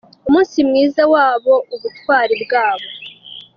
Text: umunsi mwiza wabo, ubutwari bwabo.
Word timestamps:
umunsi 0.27 0.57
mwiza 0.67 1.03
wabo, 1.13 1.53
ubutwari 1.75 2.35
bwabo. 2.43 2.87